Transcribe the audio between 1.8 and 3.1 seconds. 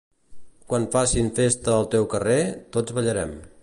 meu carrer, tots